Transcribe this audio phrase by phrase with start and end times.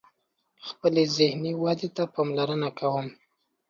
[0.67, 3.07] خپلی ذهنی ودي ته پاملرنه کوم